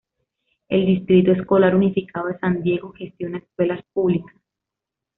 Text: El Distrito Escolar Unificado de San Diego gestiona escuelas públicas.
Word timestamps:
El 0.67 0.87
Distrito 0.87 1.31
Escolar 1.31 1.75
Unificado 1.75 2.25
de 2.29 2.39
San 2.39 2.63
Diego 2.63 2.91
gestiona 2.93 3.37
escuelas 3.37 3.83
públicas. 3.93 4.35